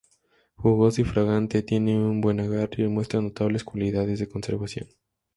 [0.55, 4.87] Jugoso y fragante, tiene un buen agarre y muestra notables cualidades de conservación.